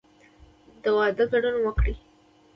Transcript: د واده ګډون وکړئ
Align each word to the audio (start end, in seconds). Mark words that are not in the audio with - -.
د 0.83 0.83
واده 0.97 1.23
ګډون 1.31 1.55
وکړئ 1.61 1.95